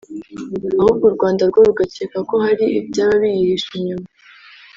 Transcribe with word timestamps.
ahubwo 0.79 1.03
u 1.07 1.15
Rwanda 1.15 1.43
rwo 1.49 1.59
rugakeka 1.67 2.17
ko 2.29 2.35
hari 2.45 2.65
ibyaba 2.79 3.13
biyihishe 3.21 3.71
inyuma 3.79 4.07